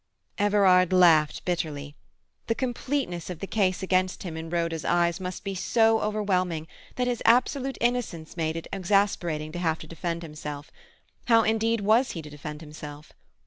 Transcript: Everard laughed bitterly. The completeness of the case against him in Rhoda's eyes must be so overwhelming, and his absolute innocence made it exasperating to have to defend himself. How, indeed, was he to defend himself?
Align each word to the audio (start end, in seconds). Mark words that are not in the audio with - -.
Everard 0.39 0.91
laughed 0.91 1.45
bitterly. 1.45 1.95
The 2.47 2.55
completeness 2.55 3.29
of 3.29 3.37
the 3.37 3.45
case 3.45 3.83
against 3.83 4.23
him 4.23 4.35
in 4.35 4.49
Rhoda's 4.49 4.83
eyes 4.83 5.19
must 5.19 5.43
be 5.43 5.53
so 5.53 6.01
overwhelming, 6.01 6.67
and 6.97 7.07
his 7.07 7.21
absolute 7.23 7.77
innocence 7.79 8.35
made 8.35 8.55
it 8.55 8.65
exasperating 8.73 9.51
to 9.51 9.59
have 9.59 9.77
to 9.77 9.85
defend 9.85 10.23
himself. 10.23 10.71
How, 11.25 11.43
indeed, 11.43 11.81
was 11.81 12.13
he 12.13 12.23
to 12.23 12.31
defend 12.31 12.61
himself? 12.61 13.13